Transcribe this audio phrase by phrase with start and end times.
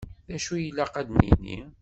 [0.27, 1.59] Dacu i ilaq ad d-nini?